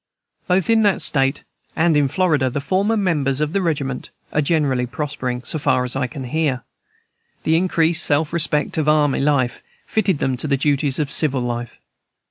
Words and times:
Both 0.47 0.67
in 0.71 0.81
that 0.81 0.99
State 0.99 1.43
and 1.75 1.95
hi 1.95 2.07
Florida 2.07 2.49
the 2.49 2.59
former 2.59 2.97
members 2.97 3.39
of 3.39 3.53
the 3.53 3.61
regiment 3.61 4.09
are 4.33 4.41
generally 4.41 4.87
prospering, 4.87 5.43
so 5.43 5.59
far 5.59 5.83
as 5.83 5.95
I 5.95 6.07
can 6.07 6.23
hear. 6.23 6.63
The 7.43 7.55
increased 7.55 8.03
self 8.03 8.33
respect 8.33 8.79
of 8.79 8.89
army 8.89 9.19
life 9.19 9.61
fitted 9.85 10.17
them 10.17 10.37
to 10.37 10.47
do 10.47 10.49
the 10.49 10.57
duties 10.57 10.97
of 10.97 11.11
civil 11.11 11.41
life. 11.41 11.79